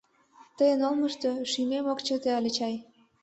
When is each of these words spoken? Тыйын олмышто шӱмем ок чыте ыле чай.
Тыйын 0.57 0.81
олмышто 0.87 1.29
шӱмем 1.51 1.85
ок 1.91 1.99
чыте 2.05 2.29
ыле 2.39 2.51
чай. 2.57 2.75